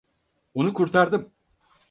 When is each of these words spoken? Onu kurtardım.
Onu 0.53 0.73
kurtardım. 0.73 1.31